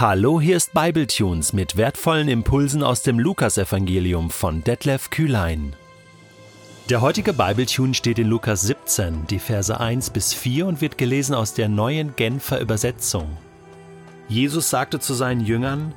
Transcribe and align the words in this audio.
Hallo, 0.00 0.40
hier 0.40 0.56
ist 0.56 0.74
Bibletunes 0.74 1.52
mit 1.52 1.76
wertvollen 1.76 2.28
Impulsen 2.28 2.84
aus 2.84 3.02
dem 3.02 3.18
Lukasevangelium 3.18 4.30
von 4.30 4.62
Detlef 4.62 5.10
Kühlein. 5.10 5.74
Der 6.88 7.00
heutige 7.00 7.32
Bibletune 7.32 7.94
steht 7.94 8.20
in 8.20 8.28
Lukas 8.28 8.62
17, 8.62 9.26
die 9.26 9.40
Verse 9.40 9.80
1 9.80 10.10
bis 10.10 10.34
4 10.34 10.68
und 10.68 10.80
wird 10.80 10.98
gelesen 10.98 11.34
aus 11.34 11.52
der 11.52 11.68
neuen 11.68 12.14
Genfer 12.14 12.60
Übersetzung. 12.60 13.26
Jesus 14.28 14.70
sagte 14.70 15.00
zu 15.00 15.14
seinen 15.14 15.40
Jüngern: 15.40 15.92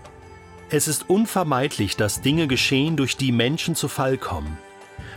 Es 0.72 0.88
ist 0.88 1.08
unvermeidlich, 1.08 1.96
dass 1.96 2.22
Dinge 2.22 2.48
geschehen, 2.48 2.98
durch 2.98 3.18
die 3.18 3.32
Menschen 3.32 3.76
zu 3.76 3.88
Fall 3.88 4.18
kommen. 4.18 4.58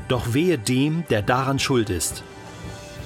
Doch 0.08 0.34
wehe 0.34 0.58
dem, 0.58 1.04
der 1.08 1.22
daran 1.22 1.58
schuld 1.58 1.88
ist. 1.88 2.22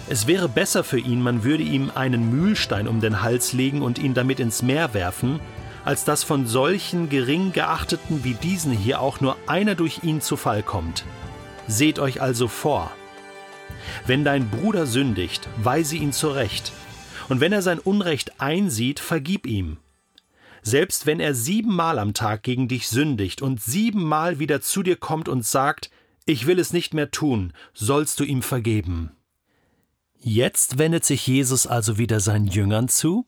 Es 0.08 0.26
wäre 0.26 0.49
besser 0.49 0.82
für 0.82 0.99
ihn, 0.99 1.22
man 1.22 1.45
würde 1.45 1.63
ihm 1.63 1.93
einen 1.95 2.31
Mühlstein 2.31 2.89
um 2.89 3.00
den 3.00 3.22
Hals 3.22 3.53
legen 3.53 3.81
und 3.81 4.00
ihn 4.00 4.14
damit 4.14 4.40
ins 4.40 4.61
Meer 4.63 4.93
werfen, 4.93 5.39
als 5.85 6.05
dass 6.05 6.25
von 6.25 6.46
solchen 6.46 7.09
gering 7.09 7.53
geachteten 7.53 8.25
wie 8.25 8.35
diesen 8.35 8.73
hier 8.73 9.00
auch 9.00 9.21
nur 9.21 9.36
einer 9.46 9.75
durch 9.75 10.03
ihn 10.03 10.21
zu 10.21 10.36
Fall 10.36 10.63
kommt. 10.63 11.05
Seht 11.67 11.99
euch 11.99 12.21
also 12.21 12.49
vor. 12.49 12.91
Wenn 14.07 14.25
dein 14.25 14.49
Bruder 14.49 14.86
sündigt, 14.86 15.49
weise 15.63 15.96
ihn 15.96 16.13
zurecht, 16.13 16.72
und 17.29 17.41
wenn 17.41 17.53
er 17.53 17.63
sein 17.63 17.79
Unrecht 17.79 18.41
einsieht, 18.41 19.00
vergib 19.00 19.46
ihm. 19.46 19.79
Selbst 20.63 21.07
wenn 21.07 21.21
er 21.21 21.35
siebenmal 21.35 21.99
am 21.99 22.14
Tag 22.14 22.43
gegen 22.43 22.69
dich 22.69 22.89
sündigt 22.89 23.43
und 23.43 23.63
siebenmal 23.63 24.39
wieder 24.39 24.61
zu 24.61 24.83
dir 24.83 24.97
kommt 24.97 25.29
und 25.29 25.45
sagt, 25.45 25.91
ich 26.25 26.47
will 26.47 26.58
es 26.58 26.72
nicht 26.72 26.95
mehr 26.95 27.11
tun, 27.11 27.53
sollst 27.72 28.21
du 28.21 28.25
ihm 28.25 28.43
vergeben. 28.43 29.13
Jetzt 30.21 30.79
wendet 30.79 31.05
sich 31.05 31.27
Jesus 31.27 31.67
also 31.67 31.97
wieder 31.97 32.20
seinen 32.20 32.48
Jüngern 32.48 32.89
zu 32.89 33.27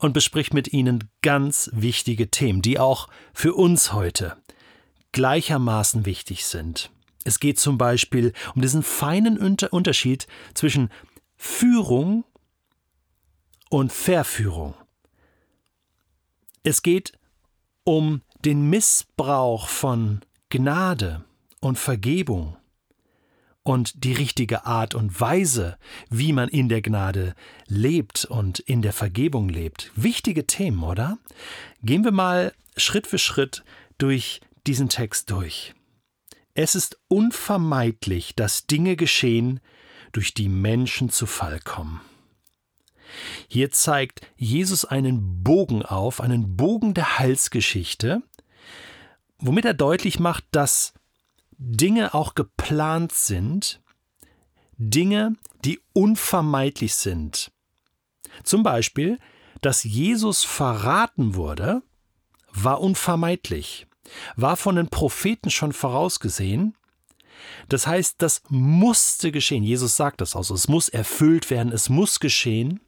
und 0.00 0.12
bespricht 0.14 0.52
mit 0.54 0.72
ihnen 0.72 1.10
ganz 1.22 1.70
wichtige 1.72 2.30
Themen, 2.30 2.62
die 2.62 2.78
auch 2.78 3.08
für 3.32 3.54
uns 3.54 3.92
heute 3.92 4.36
gleichermaßen 5.12 6.06
wichtig 6.06 6.46
sind. 6.46 6.90
Es 7.24 7.38
geht 7.38 7.60
zum 7.60 7.76
Beispiel 7.76 8.32
um 8.54 8.62
diesen 8.62 8.82
feinen 8.82 9.38
Unterschied 9.38 10.26
zwischen 10.54 10.90
Führung 11.36 12.24
und 13.68 13.92
Verführung. 13.92 14.74
Es 16.62 16.82
geht 16.82 17.12
um 17.84 18.22
den 18.44 18.70
Missbrauch 18.70 19.68
von 19.68 20.20
Gnade 20.48 21.24
und 21.60 21.78
Vergebung 21.78 22.56
und 23.70 24.02
die 24.02 24.14
richtige 24.14 24.66
Art 24.66 24.96
und 24.96 25.20
Weise, 25.20 25.78
wie 26.08 26.32
man 26.32 26.48
in 26.48 26.68
der 26.68 26.82
Gnade 26.82 27.36
lebt 27.68 28.24
und 28.24 28.58
in 28.58 28.82
der 28.82 28.92
Vergebung 28.92 29.48
lebt. 29.48 29.92
Wichtige 29.94 30.44
Themen, 30.44 30.82
oder? 30.82 31.18
Gehen 31.80 32.02
wir 32.02 32.10
mal 32.10 32.52
Schritt 32.76 33.06
für 33.06 33.20
Schritt 33.20 33.62
durch 33.96 34.40
diesen 34.66 34.88
Text 34.88 35.30
durch. 35.30 35.72
Es 36.54 36.74
ist 36.74 36.98
unvermeidlich, 37.06 38.34
dass 38.34 38.66
Dinge 38.66 38.96
geschehen, 38.96 39.60
durch 40.10 40.34
die 40.34 40.48
Menschen 40.48 41.08
zu 41.08 41.26
Fall 41.26 41.60
kommen. 41.60 42.00
Hier 43.46 43.70
zeigt 43.70 44.26
Jesus 44.36 44.84
einen 44.84 45.44
Bogen 45.44 45.84
auf, 45.84 46.20
einen 46.20 46.56
Bogen 46.56 46.92
der 46.92 47.20
Heilsgeschichte, 47.20 48.20
womit 49.38 49.64
er 49.64 49.74
deutlich 49.74 50.18
macht, 50.18 50.42
dass 50.50 50.92
Dinge 51.62 52.14
auch 52.14 52.34
geplant 52.34 53.12
sind, 53.12 53.82
Dinge, 54.78 55.36
die 55.62 55.78
unvermeidlich 55.92 56.94
sind. 56.94 57.52
Zum 58.44 58.62
Beispiel, 58.62 59.18
dass 59.60 59.84
Jesus 59.84 60.42
verraten 60.42 61.34
wurde, 61.34 61.82
war 62.50 62.80
unvermeidlich, 62.80 63.86
war 64.36 64.56
von 64.56 64.76
den 64.76 64.88
Propheten 64.88 65.50
schon 65.50 65.74
vorausgesehen. 65.74 66.74
Das 67.68 67.86
heißt, 67.86 68.16
das 68.22 68.42
musste 68.48 69.30
geschehen. 69.30 69.62
Jesus 69.62 69.96
sagt 69.96 70.22
das 70.22 70.34
auch 70.34 70.50
Es 70.50 70.66
muss 70.66 70.88
erfüllt 70.88 71.50
werden, 71.50 71.72
es 71.72 71.90
muss 71.90 72.20
geschehen. 72.20 72.80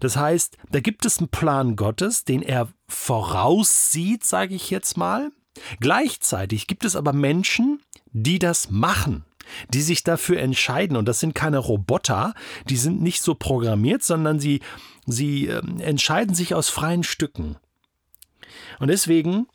Das 0.00 0.16
heißt, 0.16 0.56
da 0.70 0.80
gibt 0.80 1.04
es 1.04 1.18
einen 1.18 1.28
Plan 1.28 1.76
Gottes, 1.76 2.24
den 2.24 2.40
er 2.40 2.68
voraussieht, 2.88 4.24
sage 4.24 4.54
ich 4.54 4.70
jetzt 4.70 4.96
mal. 4.96 5.30
Gleichzeitig 5.80 6.66
gibt 6.66 6.84
es 6.84 6.96
aber 6.96 7.12
Menschen, 7.12 7.80
die 8.12 8.38
das 8.38 8.70
machen, 8.70 9.24
die 9.72 9.82
sich 9.82 10.02
dafür 10.04 10.40
entscheiden. 10.40 10.96
Und 10.96 11.06
das 11.06 11.20
sind 11.20 11.34
keine 11.34 11.58
Roboter, 11.58 12.34
die 12.68 12.76
sind 12.76 13.02
nicht 13.02 13.22
so 13.22 13.34
programmiert, 13.34 14.02
sondern 14.02 14.40
sie, 14.40 14.60
sie 15.06 15.48
äh, 15.48 15.62
entscheiden 15.80 16.34
sich 16.34 16.54
aus 16.54 16.68
freien 16.68 17.02
Stücken. 17.02 17.56
Und 18.78 18.88
deswegen, 18.88 19.46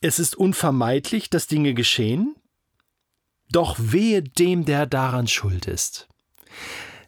es 0.00 0.18
ist 0.18 0.36
unvermeidlich, 0.36 1.30
dass 1.30 1.46
Dinge 1.46 1.74
geschehen, 1.74 2.34
doch 3.50 3.76
wehe 3.78 4.22
dem, 4.22 4.64
der 4.64 4.86
daran 4.86 5.28
schuld 5.28 5.66
ist. 5.66 6.08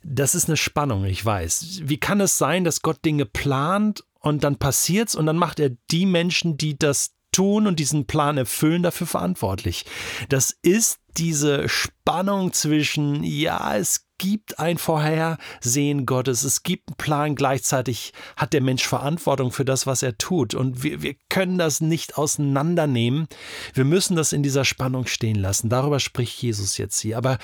Das 0.02 0.34
ist 0.34 0.48
eine 0.48 0.58
Spannung, 0.58 1.04
ich 1.04 1.24
weiß. 1.24 1.80
Wie 1.84 1.96
kann 1.96 2.20
es 2.20 2.36
sein, 2.36 2.64
dass 2.64 2.82
Gott 2.82 3.04
Dinge 3.04 3.24
plant 3.24 4.04
und 4.20 4.44
dann 4.44 4.58
passiert's 4.58 5.14
und 5.14 5.24
dann 5.24 5.38
macht 5.38 5.58
er 5.60 5.70
die 5.90 6.04
Menschen, 6.04 6.58
die 6.58 6.78
das 6.78 7.13
tun 7.34 7.66
und 7.66 7.78
diesen 7.78 8.06
Plan 8.06 8.38
erfüllen, 8.38 8.82
dafür 8.82 9.06
verantwortlich. 9.06 9.84
Das 10.28 10.56
ist 10.62 11.00
diese 11.16 11.68
Spannung 11.68 12.52
zwischen, 12.52 13.22
ja, 13.22 13.76
es 13.76 14.06
gibt 14.18 14.58
ein 14.58 14.78
Vorhersehen 14.78 16.06
Gottes, 16.06 16.44
es 16.44 16.62
gibt 16.62 16.88
einen 16.88 16.96
Plan, 16.96 17.34
gleichzeitig 17.34 18.12
hat 18.36 18.52
der 18.52 18.60
Mensch 18.60 18.86
Verantwortung 18.86 19.50
für 19.50 19.64
das, 19.64 19.86
was 19.86 20.02
er 20.02 20.16
tut. 20.16 20.54
Und 20.54 20.82
wir, 20.82 21.02
wir 21.02 21.14
können 21.28 21.58
das 21.58 21.80
nicht 21.80 22.16
auseinandernehmen. 22.16 23.26
Wir 23.74 23.84
müssen 23.84 24.16
das 24.16 24.32
in 24.32 24.42
dieser 24.42 24.64
Spannung 24.64 25.06
stehen 25.06 25.36
lassen. 25.36 25.68
Darüber 25.68 26.00
spricht 26.00 26.40
Jesus 26.40 26.78
jetzt 26.78 27.00
hier. 27.00 27.18
Aber 27.18 27.38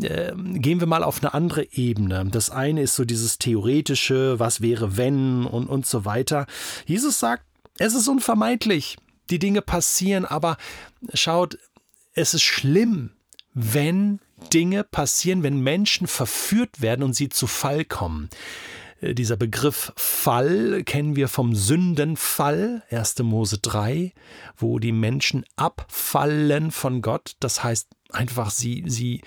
äh, 0.00 0.32
gehen 0.36 0.80
wir 0.80 0.86
mal 0.86 1.02
auf 1.02 1.20
eine 1.20 1.34
andere 1.34 1.66
Ebene. 1.72 2.24
Das 2.30 2.50
eine 2.50 2.82
ist 2.82 2.94
so 2.94 3.04
dieses 3.04 3.38
theoretische, 3.38 4.38
was 4.38 4.60
wäre 4.60 4.96
wenn 4.96 5.44
und, 5.44 5.66
und 5.66 5.86
so 5.86 6.04
weiter. 6.04 6.46
Jesus 6.86 7.18
sagt, 7.18 7.44
es 7.78 7.94
ist 7.94 8.08
unvermeidlich 8.08 8.96
die 9.32 9.38
Dinge 9.38 9.62
passieren, 9.62 10.24
aber 10.24 10.56
schaut, 11.14 11.58
es 12.14 12.34
ist 12.34 12.42
schlimm, 12.42 13.10
wenn 13.54 14.20
Dinge 14.52 14.84
passieren, 14.84 15.42
wenn 15.42 15.60
Menschen 15.60 16.06
verführt 16.06 16.80
werden 16.80 17.02
und 17.02 17.14
sie 17.14 17.28
zu 17.28 17.46
Fall 17.46 17.84
kommen. 17.84 18.28
Äh, 19.00 19.14
dieser 19.14 19.36
Begriff 19.36 19.92
Fall 19.96 20.82
kennen 20.84 21.16
wir 21.16 21.28
vom 21.28 21.54
Sündenfall, 21.54 22.82
1. 22.90 23.18
Mose 23.20 23.58
3, 23.58 24.12
wo 24.56 24.78
die 24.78 24.92
Menschen 24.92 25.44
abfallen 25.56 26.70
von 26.70 27.02
Gott. 27.02 27.36
Das 27.40 27.64
heißt 27.64 27.88
einfach, 28.10 28.50
sie, 28.50 28.84
sie 28.86 29.22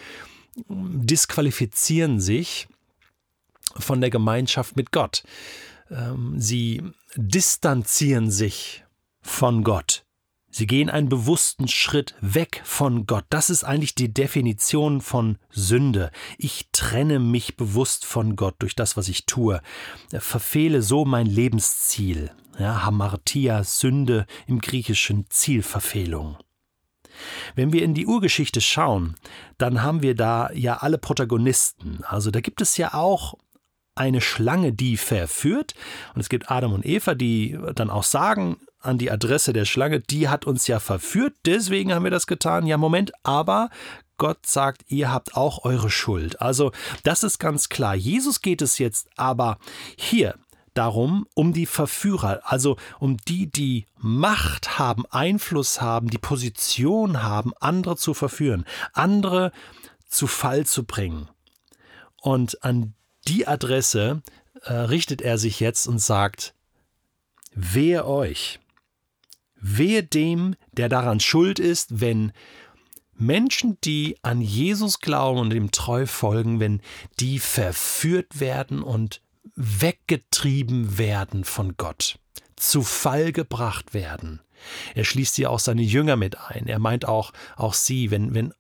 disqualifizieren 0.68 2.20
sich 2.20 2.68
von 3.78 4.00
der 4.02 4.10
Gemeinschaft 4.10 4.76
mit 4.76 4.92
Gott. 4.92 5.24
Ähm, 5.90 6.36
sie 6.40 6.82
distanzieren 7.16 8.32
sich 8.32 8.85
von 9.26 9.64
Gott. 9.64 10.06
Sie 10.50 10.68
gehen 10.68 10.90
einen 10.90 11.10
bewussten 11.10 11.68
Schritt 11.68 12.16
weg 12.22 12.62
von 12.64 13.06
Gott. 13.06 13.26
Das 13.30 13.50
ist 13.50 13.66
eigentlich 13.66 13.96
die 13.96 14.14
Definition 14.14 15.02
von 15.02 15.38
Sünde. 15.50 16.12
Ich 16.38 16.70
trenne 16.72 17.20
mich 17.20 17.58
bewusst 17.58 18.06
von 18.06 18.38
Gott 18.38 18.56
durch 18.60 18.76
das, 18.76 18.96
was 18.96 19.10
ich 19.10 19.26
tue. 19.26 19.62
Verfehle 20.12 20.82
so 20.82 21.04
mein 21.04 21.26
Lebensziel. 21.26 22.32
Ja, 22.58 22.86
Hamartia, 22.86 23.66
Sünde 23.66 24.26
im 24.48 24.62
griechischen 24.62 25.26
Zielverfehlung. 25.30 26.38
Wenn 27.56 27.74
wir 27.74 27.84
in 27.84 27.94
die 27.94 28.06
Urgeschichte 28.06 28.62
schauen, 28.62 29.16
dann 29.58 29.82
haben 29.82 30.02
wir 30.02 30.16
da 30.16 30.52
ja 30.54 30.78
alle 30.78 30.98
Protagonisten. 30.98 32.04
Also 32.06 32.32
da 32.32 32.40
gibt 32.40 32.62
es 32.62 32.78
ja 32.78 32.94
auch 32.94 33.34
eine 33.96 34.22
Schlange, 34.22 34.72
die 34.72 34.98
verführt. 34.98 35.74
Und 36.14 36.22
es 36.22 36.30
gibt 36.30 36.52
Adam 36.52 36.74
und 36.74 36.86
Eva, 36.86 37.16
die 37.16 37.58
dann 37.76 37.90
auch 37.90 38.04
sagen, 38.04 38.58
an 38.86 38.98
die 38.98 39.12
Adresse 39.12 39.54
der 39.54 39.66
Schlange, 39.66 40.00
die 40.00 40.30
hat 40.30 40.46
uns 40.46 40.68
ja 40.68 40.80
verführt, 40.80 41.34
deswegen 41.46 41.94
haben 41.94 42.04
wir 42.04 42.12
das 42.12 42.28
getan. 42.28 42.66
Ja, 42.68 42.78
Moment, 42.78 43.12
aber 43.24 43.70
Gott 44.18 44.46
sagt, 44.46 44.84
ihr 44.88 45.12
habt 45.12 45.36
auch 45.36 45.66
eure 45.66 45.90
Schuld. 45.90 46.42
Also 46.42 46.72
das 47.04 47.24
ist 47.24 47.40
ganz 47.40 47.70
klar. 47.70 47.96
Jesus 47.96 48.42
geht 48.42 48.62
es 48.62 48.78
jetzt 48.78 49.10
aber 49.18 49.58
hier 49.98 50.36
darum, 50.74 51.26
um 51.34 51.54
die 51.54 51.66
Verführer, 51.66 52.42
also 52.44 52.78
um 53.00 53.18
die, 53.28 53.50
die 53.50 53.86
Macht 53.98 54.78
haben, 54.78 55.06
Einfluss 55.10 55.82
haben, 55.82 56.10
die 56.10 56.18
Position 56.18 57.24
haben, 57.24 57.54
andere 57.60 57.96
zu 57.96 58.14
verführen, 58.14 58.66
andere 58.94 59.52
zu 60.08 60.28
Fall 60.28 60.66
zu 60.66 60.84
bringen. 60.84 61.30
Und 62.22 62.64
an 62.64 62.94
die 63.28 63.48
Adresse 63.48 64.22
äh, 64.64 64.74
richtet 64.74 65.22
er 65.22 65.38
sich 65.38 65.60
jetzt 65.60 65.88
und 65.88 66.00
sagt, 66.00 66.54
wehe 67.54 68.06
euch, 68.06 68.60
Wehe 69.68 70.04
dem, 70.04 70.56
der 70.74 70.90
daran 70.90 71.20
schuld 71.20 71.60
ist, 71.60 72.00
wenn 72.00 72.32
Menschen, 73.18 73.78
die 73.84 74.18
an 74.22 74.42
Jesus 74.42 75.00
glauben 75.00 75.40
und 75.40 75.54
ihm 75.54 75.72
treu 75.72 76.06
folgen, 76.06 76.60
wenn 76.60 76.82
die 77.20 77.40
verführt 77.40 78.40
werden 78.40 78.84
und 78.84 79.22
weggetrieben 79.56 80.98
werden 80.98 81.46
von 81.46 81.78
Gott, 81.78 82.20
zu 82.56 82.84
Fall 82.84 83.32
gebracht 83.32 83.94
werden. 83.94 84.42
Er 84.94 85.04
schließt 85.04 85.36
hier 85.36 85.50
auch 85.50 85.60
seine 85.60 85.82
Jünger 85.82 86.16
mit 86.16 86.38
ein. 86.40 86.68
Er 86.68 86.80
meint 86.80 87.08
auch, 87.08 87.32
auch 87.56 87.74
sie, 87.74 88.12
wenn, 88.12 88.34
wenn 88.34 88.54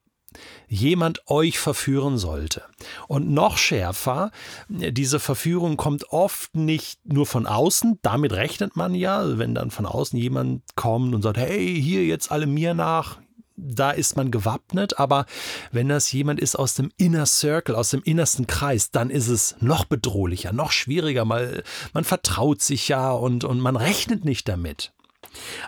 jemand 0.68 1.30
euch 1.30 1.60
verführen 1.60 2.18
sollte. 2.18 2.64
Und 3.08 3.30
noch 3.30 3.58
schärfer, 3.58 4.32
diese 4.68 5.20
Verführung 5.20 5.78
kommt 5.78 6.10
oft 6.12 6.56
nicht 6.56 7.00
nur 7.06 7.26
von 7.26 7.46
außen, 7.46 8.00
damit 8.02 8.34
rechnet 8.34 8.76
man 8.76 8.96
ja, 8.96 9.38
wenn 9.38 9.56
dann 9.56 9.72
von 9.72 9.86
außen 9.86 10.18
jemand 10.18 10.64
kommt 10.76 11.14
und 11.14 11.22
sagt, 11.22 11.38
hey, 11.38 11.80
hier 11.82 12.06
jetzt 12.06 12.32
alle 12.32 12.48
mir 12.48 12.74
nach, 12.74 13.20
da 13.58 13.92
ist 13.92 14.18
man 14.18 14.32
gewappnet, 14.32 15.00
aber 15.00 15.26
wenn 15.72 15.88
das 15.88 16.12
jemand 16.12 16.40
ist 16.40 16.56
aus 16.56 16.74
dem 16.74 16.92
Inner 16.98 17.26
Circle, 17.26 17.76
aus 17.76 17.90
dem 17.90 18.04
innersten 18.04 18.48
Kreis, 18.48 18.92
dann 18.92 19.10
ist 19.10 19.28
es 19.28 19.56
noch 19.60 19.86
bedrohlicher, 19.86 20.52
noch 20.52 20.72
schwieriger, 20.72 21.26
mal, 21.26 21.64
man 21.94 22.04
vertraut 22.04 22.62
sich 22.62 22.88
ja 22.90 23.12
und, 23.12 23.44
und 23.44 23.60
man 23.60 23.76
rechnet 23.76 24.26
nicht 24.26 24.48
damit. 24.50 24.92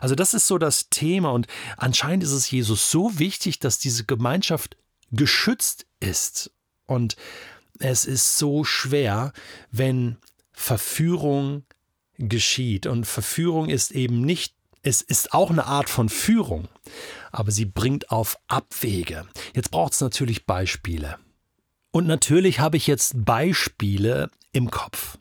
Also 0.01 0.15
das 0.15 0.33
ist 0.33 0.47
so 0.47 0.57
das 0.57 0.89
Thema 0.89 1.31
und 1.31 1.47
anscheinend 1.77 2.23
ist 2.23 2.31
es 2.31 2.49
Jesus 2.49 2.91
so 2.91 3.19
wichtig, 3.19 3.59
dass 3.59 3.79
diese 3.79 4.05
Gemeinschaft 4.05 4.77
geschützt 5.11 5.85
ist. 5.99 6.51
Und 6.85 7.15
es 7.79 8.05
ist 8.05 8.37
so 8.37 8.63
schwer, 8.63 9.33
wenn 9.71 10.17
Verführung 10.51 11.63
geschieht. 12.17 12.87
Und 12.87 13.05
Verführung 13.05 13.69
ist 13.69 13.91
eben 13.91 14.21
nicht, 14.21 14.53
es 14.83 15.01
ist 15.01 15.33
auch 15.33 15.49
eine 15.49 15.65
Art 15.65 15.89
von 15.89 16.09
Führung, 16.09 16.67
aber 17.31 17.51
sie 17.51 17.65
bringt 17.65 18.11
auf 18.11 18.37
Abwege. 18.47 19.27
Jetzt 19.53 19.71
braucht 19.71 19.93
es 19.93 20.01
natürlich 20.01 20.45
Beispiele. 20.45 21.17
Und 21.91 22.07
natürlich 22.07 22.59
habe 22.59 22.77
ich 22.77 22.87
jetzt 22.87 23.25
Beispiele 23.25 24.29
im 24.51 24.71
Kopf. 24.71 25.17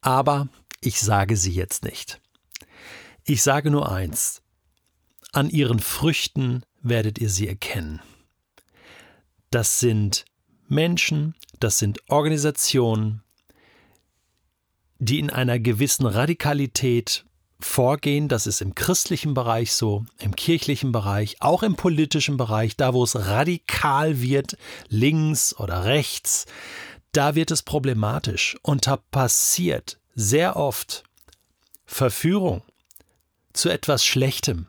Aber 0.00 0.48
ich 0.80 1.00
sage 1.00 1.36
sie 1.36 1.52
jetzt 1.52 1.84
nicht. 1.84 2.20
Ich 3.30 3.42
sage 3.42 3.70
nur 3.70 3.92
eins. 3.92 4.40
An 5.32 5.50
ihren 5.50 5.80
Früchten 5.80 6.62
werdet 6.80 7.18
ihr 7.18 7.28
sie 7.28 7.46
erkennen. 7.46 8.00
Das 9.50 9.80
sind 9.80 10.24
Menschen, 10.66 11.34
das 11.60 11.78
sind 11.78 12.00
Organisationen, 12.08 13.22
die 14.98 15.18
in 15.18 15.28
einer 15.28 15.58
gewissen 15.58 16.06
Radikalität 16.06 17.26
vorgehen. 17.60 18.28
Das 18.28 18.46
ist 18.46 18.62
im 18.62 18.74
christlichen 18.74 19.34
Bereich 19.34 19.74
so, 19.74 20.06
im 20.18 20.34
kirchlichen 20.34 20.90
Bereich, 20.90 21.36
auch 21.40 21.62
im 21.62 21.76
politischen 21.76 22.38
Bereich, 22.38 22.78
da 22.78 22.94
wo 22.94 23.04
es 23.04 23.14
radikal 23.14 24.22
wird, 24.22 24.56
links 24.88 25.54
oder 25.54 25.84
rechts, 25.84 26.46
da 27.12 27.34
wird 27.34 27.50
es 27.50 27.62
problematisch. 27.62 28.56
Und 28.62 28.86
da 28.86 28.96
passiert 28.96 30.00
sehr 30.14 30.56
oft 30.56 31.04
Verführung, 31.84 32.62
zu 33.58 33.68
etwas 33.68 34.04
Schlechtem. 34.04 34.66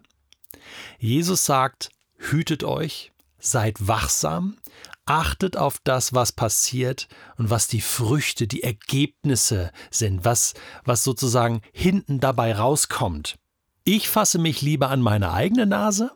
Jesus 0.97 1.45
sagt, 1.45 1.89
hütet 2.17 2.63
euch, 2.63 3.11
seid 3.37 3.87
wachsam, 3.87 4.57
achtet 5.05 5.57
auf 5.57 5.79
das, 5.83 6.13
was 6.13 6.31
passiert 6.31 7.07
und 7.37 7.49
was 7.49 7.67
die 7.67 7.81
Früchte, 7.81 8.47
die 8.47 8.63
Ergebnisse 8.63 9.71
sind, 9.89 10.25
was, 10.25 10.53
was 10.83 11.03
sozusagen 11.03 11.61
hinten 11.71 12.19
dabei 12.19 12.53
rauskommt. 12.53 13.37
Ich 13.83 14.09
fasse 14.09 14.37
mich 14.37 14.61
lieber 14.61 14.89
an 14.89 15.01
meine 15.01 15.31
eigene 15.31 15.65
Nase 15.65 16.11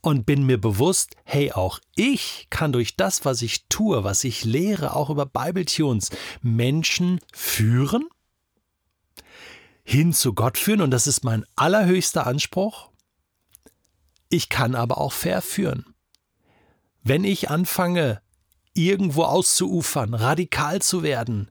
und 0.00 0.26
bin 0.26 0.44
mir 0.44 0.58
bewusst, 0.58 1.14
hey, 1.24 1.52
auch 1.52 1.78
ich 1.94 2.46
kann 2.50 2.72
durch 2.72 2.96
das, 2.96 3.24
was 3.24 3.42
ich 3.42 3.66
tue, 3.68 4.02
was 4.02 4.24
ich 4.24 4.44
lehre, 4.44 4.96
auch 4.96 5.10
über 5.10 5.26
Bibletunes, 5.26 6.10
Menschen 6.40 7.20
führen 7.32 8.08
hin 9.90 10.12
zu 10.12 10.34
Gott 10.34 10.56
führen 10.56 10.82
und 10.82 10.92
das 10.92 11.08
ist 11.08 11.24
mein 11.24 11.44
allerhöchster 11.56 12.24
Anspruch. 12.24 12.90
Ich 14.28 14.48
kann 14.48 14.76
aber 14.76 14.98
auch 14.98 15.12
verführen. 15.12 15.84
Wenn 17.02 17.24
ich 17.24 17.50
anfange, 17.50 18.20
irgendwo 18.72 19.24
auszuufern, 19.24 20.14
radikal 20.14 20.80
zu 20.80 21.02
werden, 21.02 21.50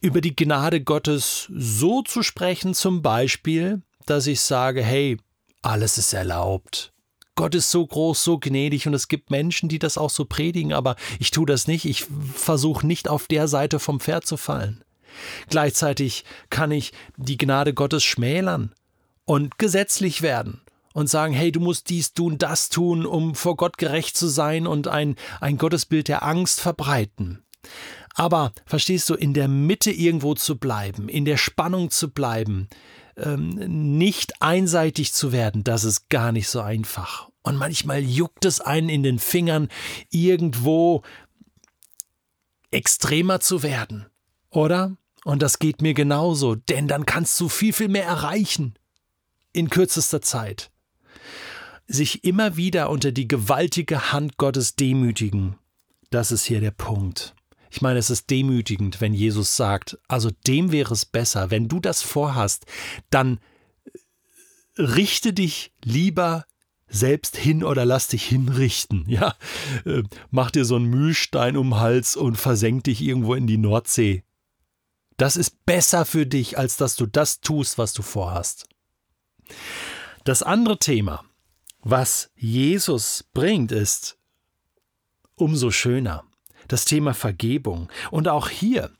über 0.00 0.20
die 0.20 0.34
Gnade 0.34 0.82
Gottes 0.82 1.48
so 1.54 2.02
zu 2.02 2.24
sprechen, 2.24 2.74
zum 2.74 3.02
Beispiel, 3.02 3.82
dass 4.04 4.26
ich 4.26 4.40
sage, 4.40 4.82
hey, 4.82 5.16
alles 5.62 5.98
ist 5.98 6.12
erlaubt. 6.12 6.92
Gott 7.36 7.54
ist 7.54 7.70
so 7.70 7.86
groß, 7.86 8.24
so 8.24 8.38
gnädig 8.38 8.88
und 8.88 8.94
es 8.94 9.06
gibt 9.06 9.30
Menschen, 9.30 9.68
die 9.68 9.78
das 9.78 9.96
auch 9.96 10.10
so 10.10 10.24
predigen, 10.24 10.72
aber 10.72 10.96
ich 11.20 11.30
tue 11.30 11.46
das 11.46 11.68
nicht. 11.68 11.84
Ich 11.84 12.04
versuche 12.34 12.84
nicht 12.84 13.06
auf 13.06 13.28
der 13.28 13.46
Seite 13.46 13.78
vom 13.78 14.00
Pferd 14.00 14.26
zu 14.26 14.36
fallen. 14.36 14.82
Gleichzeitig 15.48 16.24
kann 16.50 16.70
ich 16.70 16.92
die 17.16 17.38
Gnade 17.38 17.74
Gottes 17.74 18.04
schmälern 18.04 18.72
und 19.24 19.58
gesetzlich 19.58 20.22
werden 20.22 20.60
und 20.92 21.08
sagen, 21.08 21.32
hey, 21.32 21.52
du 21.52 21.60
musst 21.60 21.88
dies 21.88 22.12
tun, 22.12 22.38
das 22.38 22.68
tun, 22.68 23.06
um 23.06 23.34
vor 23.34 23.56
Gott 23.56 23.78
gerecht 23.78 24.16
zu 24.16 24.28
sein 24.28 24.66
und 24.66 24.88
ein, 24.88 25.16
ein 25.40 25.58
Gottesbild 25.58 26.08
der 26.08 26.22
Angst 26.22 26.60
verbreiten. 26.60 27.42
Aber 28.14 28.52
verstehst 28.66 29.08
du, 29.08 29.14
in 29.14 29.32
der 29.32 29.48
Mitte 29.48 29.90
irgendwo 29.90 30.34
zu 30.34 30.58
bleiben, 30.58 31.08
in 31.08 31.24
der 31.24 31.38
Spannung 31.38 31.90
zu 31.90 32.10
bleiben, 32.10 32.68
ähm, 33.16 33.50
nicht 33.98 34.42
einseitig 34.42 35.12
zu 35.12 35.32
werden, 35.32 35.64
das 35.64 35.84
ist 35.84 36.08
gar 36.10 36.32
nicht 36.32 36.48
so 36.48 36.60
einfach. 36.60 37.28
Und 37.42 37.56
manchmal 37.56 38.00
juckt 38.00 38.44
es 38.44 38.60
einen 38.60 38.88
in 38.88 39.02
den 39.02 39.18
Fingern, 39.18 39.68
irgendwo 40.10 41.02
extremer 42.70 43.40
zu 43.40 43.62
werden, 43.62 44.06
oder? 44.50 44.96
Und 45.24 45.42
das 45.42 45.58
geht 45.58 45.82
mir 45.82 45.94
genauso, 45.94 46.54
denn 46.56 46.88
dann 46.88 47.06
kannst 47.06 47.40
du 47.40 47.48
viel, 47.48 47.72
viel 47.72 47.88
mehr 47.88 48.04
erreichen 48.04 48.74
in 49.52 49.70
kürzester 49.70 50.20
Zeit. 50.22 50.70
Sich 51.86 52.24
immer 52.24 52.56
wieder 52.56 52.90
unter 52.90 53.12
die 53.12 53.28
gewaltige 53.28 54.12
Hand 54.12 54.36
Gottes 54.36 54.76
demütigen, 54.76 55.56
das 56.10 56.32
ist 56.32 56.44
hier 56.44 56.60
der 56.60 56.70
Punkt. 56.70 57.34
Ich 57.70 57.80
meine, 57.80 57.98
es 57.98 58.10
ist 58.10 58.28
demütigend, 58.28 59.00
wenn 59.00 59.14
Jesus 59.14 59.56
sagt, 59.56 59.98
also 60.06 60.30
dem 60.46 60.72
wäre 60.72 60.92
es 60.92 61.06
besser, 61.06 61.50
wenn 61.50 61.68
du 61.68 61.80
das 61.80 62.02
vorhast, 62.02 62.66
dann 63.08 63.40
richte 64.76 65.32
dich 65.32 65.72
lieber 65.82 66.44
selbst 66.86 67.36
hin 67.36 67.64
oder 67.64 67.86
lass 67.86 68.08
dich 68.08 68.24
hinrichten. 68.24 69.04
Ja, 69.08 69.34
äh, 69.84 70.02
mach 70.30 70.50
dir 70.50 70.64
so 70.64 70.76
einen 70.76 70.86
Mühlstein 70.86 71.56
um 71.56 71.70
den 71.70 71.80
Hals 71.80 72.16
und 72.16 72.36
versenk 72.36 72.84
dich 72.84 73.00
irgendwo 73.00 73.34
in 73.34 73.46
die 73.46 73.58
Nordsee. 73.58 74.22
Das 75.22 75.36
ist 75.36 75.64
besser 75.66 76.04
für 76.04 76.26
dich, 76.26 76.58
als 76.58 76.76
dass 76.76 76.96
du 76.96 77.06
das 77.06 77.40
tust, 77.40 77.78
was 77.78 77.92
du 77.92 78.02
vorhast. 78.02 78.68
Das 80.24 80.42
andere 80.42 80.80
Thema, 80.80 81.22
was 81.80 82.32
Jesus 82.34 83.24
bringt, 83.32 83.70
ist 83.70 84.18
umso 85.36 85.70
schöner. 85.70 86.24
Das 86.66 86.86
Thema 86.86 87.14
Vergebung. 87.14 87.88
Und 88.10 88.26
auch 88.26 88.48
hier, 88.48 88.90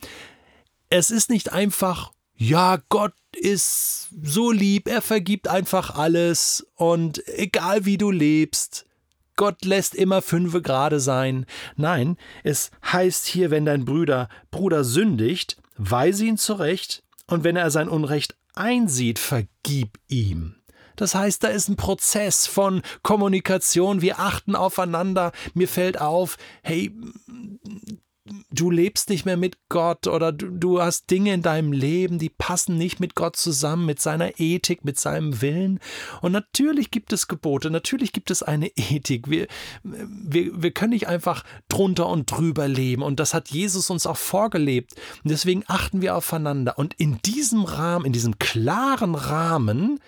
es 0.91 1.11
ist 1.11 1.29
nicht 1.29 1.53
einfach, 1.53 2.13
ja, 2.37 2.79
Gott 2.89 3.15
ist 3.33 4.11
so 4.23 4.53
lieb, 4.53 4.87
er 4.87 5.03
vergibt 5.03 5.49
einfach 5.49 5.97
alles 5.97 6.65
und 6.77 7.27
egal 7.37 7.85
wie 7.85 7.99
du 7.99 8.13
lebst, 8.13 8.87
Gott 9.35 9.65
lässt 9.65 9.97
immer 9.97 10.23
fünfe 10.23 10.63
gerade 10.63 11.01
sein. 11.01 11.47
Nein, 11.75 12.17
es 12.45 12.71
heißt 12.93 13.27
hier, 13.27 13.51
wenn 13.51 13.65
dein 13.65 13.85
Bruder 13.85 14.29
Bruder 14.53 14.85
sündigt, 14.85 15.57
weise 15.91 16.25
ihn 16.25 16.39
zurecht, 16.39 17.03
und 17.27 17.45
wenn 17.45 17.57
er 17.57 17.71
sein 17.71 17.89
Unrecht 17.89 18.37
einsieht, 18.55 19.19
vergib 19.19 19.99
ihm. 20.09 20.57
Das 20.97 21.15
heißt, 21.15 21.43
da 21.43 21.49
ist 21.49 21.69
ein 21.69 21.77
Prozess 21.77 22.47
von 22.47 22.83
Kommunikation, 23.03 24.03
wir 24.03 24.19
achten 24.19 24.55
aufeinander, 24.55 25.33
mir 25.55 25.69
fällt 25.69 26.01
auf, 26.01 26.37
hey, 26.63 26.95
du 28.53 28.71
lebst 28.71 29.09
nicht 29.09 29.25
mehr 29.25 29.37
mit 29.37 29.57
Gott 29.69 30.07
oder 30.07 30.33
du, 30.33 30.49
du, 30.49 30.81
hast 30.81 31.11
Dinge 31.11 31.33
in 31.33 31.43
deinem 31.43 31.73
Leben, 31.73 32.19
die 32.19 32.29
passen 32.29 32.77
nicht 32.77 33.01
mit 33.01 33.15
Gott 33.15 33.37
zusammen, 33.37 33.87
mit 33.87 34.01
seiner 34.01 34.39
Ethik, 34.39 34.85
mit 34.85 34.99
seinem 34.99 35.41
Willen. 35.41 35.81
Und 36.21 36.33
natürlich 36.33 36.91
gibt 36.91 37.13
es 37.13 37.29
Gebote, 37.29 37.71
natürlich 37.71 38.13
gibt 38.13 38.31
es 38.31 38.43
eine 38.43 38.69
Ethik. 38.77 39.29
Wir, 39.29 39.47
wir, 39.83 40.63
wir 40.63 40.71
können 40.71 40.93
nicht 40.93 41.09
einfach 41.09 41.45
drunter 41.69 42.09
und 42.09 42.31
drüber 42.31 42.69
leben. 42.69 43.03
Und 43.03 43.21
das 43.21 43.35
hat 43.35 43.49
Jesus 43.49 43.91
uns 43.91 44.07
auch 44.07 44.17
vorgelebt. 44.17 44.95
Und 45.25 45.31
deswegen 45.31 45.65
achten 45.67 46.03
wir 46.03 46.17
aufeinander. 46.17 46.79
Und 46.79 46.95
in 46.95 47.19
diesem 47.23 47.65
Rahmen, 47.65 48.05
in 48.05 48.13
diesem 48.13 48.39
klaren 48.39 49.15
Rahmen, 49.15 50.01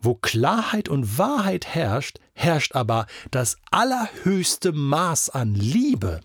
wo 0.00 0.14
Klarheit 0.14 0.88
und 0.88 1.16
Wahrheit 1.16 1.66
herrscht, 1.66 2.18
herrscht 2.34 2.74
aber 2.74 3.06
das 3.30 3.56
allerhöchste 3.70 4.72
Maß 4.72 5.30
an 5.30 5.54
Liebe. 5.54 6.20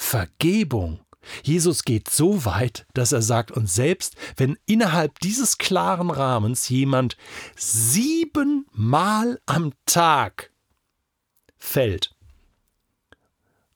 Vergebung. 0.00 1.00
Jesus 1.42 1.82
geht 1.82 2.08
so 2.08 2.44
weit, 2.44 2.86
dass 2.94 3.12
er 3.12 3.20
sagt, 3.20 3.50
und 3.50 3.68
selbst 3.68 4.14
wenn 4.36 4.56
innerhalb 4.64 5.18
dieses 5.18 5.58
klaren 5.58 6.10
Rahmens 6.10 6.68
jemand 6.68 7.16
siebenmal 7.56 9.40
am 9.44 9.72
Tag 9.84 10.52
fällt, 11.58 12.14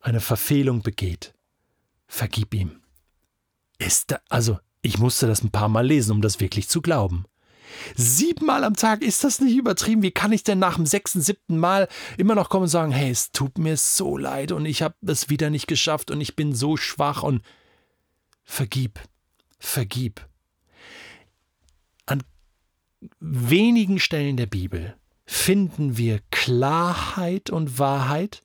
eine 0.01 0.21
Verfehlung 0.21 0.83
begeht, 0.83 1.35
vergib 2.07 2.55
ihm. 2.55 2.81
Ist 3.79 4.13
da, 4.13 4.21
also 4.29 4.59
Ich 4.81 4.99
musste 4.99 5.27
das 5.27 5.43
ein 5.43 5.51
paar 5.51 5.69
Mal 5.69 5.87
lesen, 5.87 6.13
um 6.13 6.23
das 6.23 6.41
wirklich 6.41 6.69
zu 6.69 6.83
glauben. 6.83 7.25
Siebenmal 7.97 8.65
am 8.65 8.75
Tag, 8.75 9.03
ist 9.03 9.25
das 9.25 9.41
nicht 9.41 9.57
übertrieben? 9.57 10.03
Wie 10.03 10.11
kann 10.11 10.33
ich 10.33 10.45
denn 10.45 10.59
nach 10.59 10.77
dem 10.77 10.87
sechsten, 10.87 11.21
siebten 11.21 11.59
Mal 11.59 11.89
immer 12.17 12.35
noch 12.35 12.49
kommen 12.49 12.65
und 12.65 12.69
sagen, 12.69 12.93
hey, 12.93 13.11
es 13.11 13.33
tut 13.33 13.59
mir 13.59 13.77
so 13.77 14.17
leid 14.17 14.53
und 14.53 14.67
ich 14.67 14.83
habe 14.83 14.95
es 15.07 15.29
wieder 15.29 15.51
nicht 15.51 15.67
geschafft 15.67 16.11
und 16.11 16.21
ich 16.21 16.37
bin 16.37 16.55
so 16.55 16.77
schwach 16.77 17.23
und 17.23 17.43
vergib, 18.45 19.01
vergib. 19.59 20.27
An 22.07 22.23
wenigen 23.21 23.99
Stellen 24.01 24.37
der 24.37 24.47
Bibel 24.47 24.97
finden 25.25 25.97
wir 25.97 26.21
Klarheit 26.31 27.51
und 27.51 27.79
Wahrheit 27.79 28.43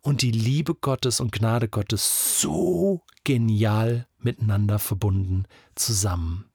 und 0.00 0.22
die 0.22 0.30
Liebe 0.30 0.74
Gottes 0.74 1.20
und 1.20 1.32
Gnade 1.32 1.68
Gottes 1.68 2.40
so 2.40 3.02
genial 3.24 4.06
miteinander 4.18 4.78
verbunden 4.78 5.46
zusammen 5.74 6.46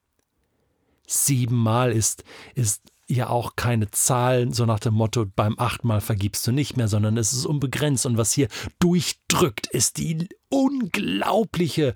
siebenmal 1.06 1.92
ist, 1.92 2.24
ist 2.54 2.82
ja 3.08 3.28
auch 3.28 3.56
keine 3.56 3.90
Zahl, 3.90 4.52
so 4.54 4.64
nach 4.64 4.80
dem 4.80 4.94
Motto, 4.94 5.26
beim 5.26 5.58
achtmal 5.58 6.00
vergibst 6.00 6.46
du 6.46 6.52
nicht 6.52 6.76
mehr, 6.76 6.88
sondern 6.88 7.16
es 7.16 7.32
ist 7.32 7.46
unbegrenzt. 7.46 8.06
Und 8.06 8.16
was 8.16 8.32
hier 8.32 8.48
durchdrückt, 8.78 9.66
ist 9.66 9.98
die 9.98 10.28
unglaubliche 10.48 11.94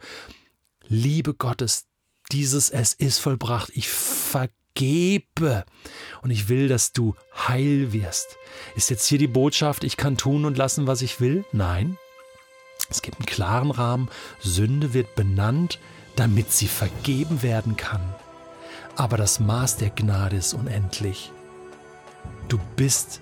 Liebe 0.87 1.35
Gottes. 1.35 1.87
Dieses 2.33 2.71
Es 2.71 2.93
ist 2.93 3.19
vollbracht. 3.19 3.71
Ich 3.75 3.89
vergebe. 3.89 5.65
Und 6.23 6.31
ich 6.31 6.49
will, 6.49 6.69
dass 6.69 6.93
du 6.93 7.15
heil 7.49 7.93
wirst. 7.93 8.37
Ist 8.75 8.91
jetzt 8.91 9.07
hier 9.07 9.19
die 9.19 9.27
Botschaft, 9.27 9.85
ich 9.85 9.97
kann 9.97 10.17
tun 10.17 10.45
und 10.45 10.59
lassen, 10.59 10.87
was 10.87 11.03
ich 11.03 11.21
will? 11.21 11.45
Nein. 11.53 11.97
Es 12.91 13.03
gibt 13.03 13.19
einen 13.19 13.27
klaren 13.27 13.71
Rahmen. 13.71 14.09
Sünde 14.41 14.93
wird 14.93 15.15
benannt, 15.15 15.79
damit 16.15 16.53
sie 16.53 16.69
vergeben 16.69 17.43
werden 17.43 17.77
kann 17.77 18.15
aber 18.97 19.17
das 19.17 19.41
Maß 19.41 19.77
der 19.77 19.91
Gnade 19.91 20.37
ist 20.37 20.55
unendlich. 20.55 21.33
Du 22.49 22.59
bist 22.77 23.21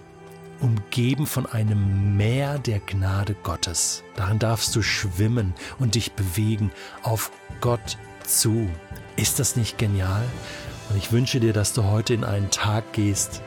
umgeben 0.60 1.26
von 1.26 1.46
einem 1.46 2.16
Meer 2.16 2.58
der 2.58 2.80
Gnade 2.80 3.34
Gottes. 3.42 4.02
Darin 4.16 4.38
darfst 4.38 4.74
du 4.76 4.82
schwimmen 4.82 5.52
und 5.78 5.94
dich 5.94 6.12
bewegen 6.12 6.70
auf 7.02 7.30
Gott 7.60 7.98
zu. 8.24 8.70
Ist 9.16 9.38
das 9.40 9.56
nicht 9.56 9.78
genial? 9.78 10.24
Und 10.88 10.96
ich 10.96 11.12
wünsche 11.12 11.40
dir, 11.40 11.52
dass 11.52 11.72
du 11.72 11.84
heute 11.84 12.14
in 12.14 12.24
einen 12.24 12.50
Tag 12.50 12.92
gehst, 12.92 13.42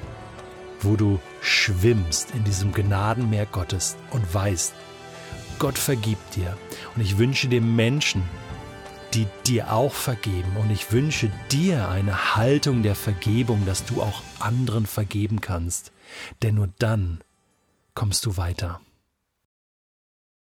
wo 0.81 0.96
du 0.96 1.19
schwimmst 1.41 2.31
in 2.31 2.43
diesem 2.43 2.72
Gnadenmeer 2.72 3.46
Gottes 3.46 3.96
und 4.12 4.34
weißt, 4.34 4.74
Gott 5.60 5.77
vergibt 5.77 6.36
dir. 6.36 6.55
Und 6.96 7.01
ich 7.01 7.17
wünsche 7.17 7.48
dir 7.48 7.62
Menschen, 7.62 8.24
die 9.17 9.27
dir 9.47 9.74
auch 9.74 9.93
vergeben. 9.93 10.55
Und 10.57 10.69
ich 10.69 10.91
wünsche 10.91 11.31
dir 11.51 11.89
eine 11.89 12.36
Haltung 12.36 12.83
der 12.83 12.93
Vergebung, 12.93 13.65
dass 13.65 13.83
du 13.83 14.01
auch 14.03 14.21
anderen 14.39 14.86
vergeben 14.86 15.41
kannst. 15.41 15.91
Denn 16.43 16.55
nur 16.55 16.69
dann 16.77 17.21
kommst 17.95 18.27
du 18.27 18.38
weiter. 18.38 18.79